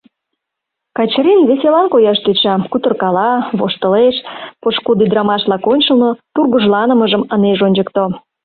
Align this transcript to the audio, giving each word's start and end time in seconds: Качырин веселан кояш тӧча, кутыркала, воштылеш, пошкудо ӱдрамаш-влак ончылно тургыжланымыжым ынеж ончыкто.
Качырин 0.97 1.39
веселан 1.49 1.87
кояш 1.93 2.17
тӧча, 2.25 2.55
кутыркала, 2.71 3.31
воштылеш, 3.59 4.15
пошкудо 4.61 5.01
ӱдрамаш-влак 5.05 5.63
ончылно 5.73 6.09
тургыжланымыжым 6.33 7.23
ынеж 7.35 7.59
ончыкто. 7.67 8.03